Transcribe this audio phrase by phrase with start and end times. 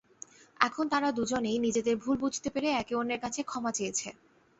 [0.59, 4.09] এখন তাঁরা দুজনেই নিজেদের ভুল বুঝতে পেরে একে অন্যের কাছে ক্ষমা চেয়েছে।